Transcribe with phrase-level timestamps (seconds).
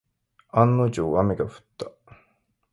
[0.49, 1.91] 案の定、雨が降った。